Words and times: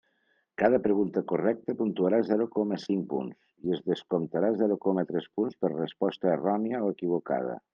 Cada 0.59 0.77
pregunta 0.85 1.21
correcta 1.31 1.75
puntuarà 1.81 2.21
zero 2.31 2.47
coma 2.55 2.79
cinc 2.85 3.05
punts 3.13 3.67
i 3.69 3.75
es 3.77 3.83
descomptarà 3.91 4.49
zero 4.63 4.79
coma 4.87 5.05
tres 5.13 5.29
punts 5.37 5.61
per 5.65 5.73
resposta 5.77 6.33
errònia 6.39 6.83
o 6.89 6.93
equivocada. 6.99 7.59